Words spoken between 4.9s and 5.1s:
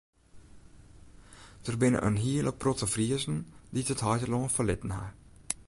ha.